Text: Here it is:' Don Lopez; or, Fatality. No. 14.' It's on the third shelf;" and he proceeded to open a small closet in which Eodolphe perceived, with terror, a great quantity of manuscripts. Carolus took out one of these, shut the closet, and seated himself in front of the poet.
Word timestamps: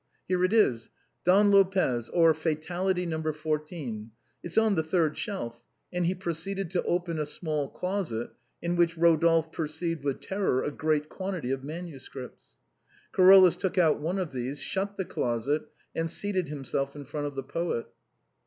Here 0.27 0.43
it 0.43 0.51
is:' 0.51 0.89
Don 1.27 1.51
Lopez; 1.51 2.09
or, 2.09 2.33
Fatality. 2.33 3.05
No. 3.05 3.21
14.' 3.21 4.09
It's 4.41 4.57
on 4.57 4.73
the 4.73 4.81
third 4.81 5.15
shelf;" 5.15 5.61
and 5.93 6.07
he 6.07 6.15
proceeded 6.15 6.71
to 6.71 6.81
open 6.85 7.19
a 7.19 7.25
small 7.27 7.69
closet 7.69 8.31
in 8.63 8.75
which 8.75 8.97
Eodolphe 8.97 9.51
perceived, 9.51 10.03
with 10.03 10.19
terror, 10.19 10.63
a 10.63 10.71
great 10.71 11.07
quantity 11.07 11.51
of 11.51 11.63
manuscripts. 11.63 12.55
Carolus 13.13 13.55
took 13.55 13.77
out 13.77 13.99
one 14.01 14.17
of 14.17 14.31
these, 14.31 14.59
shut 14.59 14.97
the 14.97 15.05
closet, 15.05 15.65
and 15.93 16.09
seated 16.09 16.49
himself 16.49 16.95
in 16.95 17.05
front 17.05 17.27
of 17.27 17.35
the 17.35 17.43
poet. 17.43 17.85